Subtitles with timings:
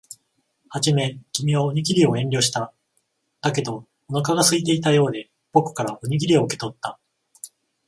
[0.69, 2.73] はじめ、君はおにぎりを遠慮した。
[3.39, 6.99] だけど、お腹が空いていたようで、僕からおにぎりを受け取った。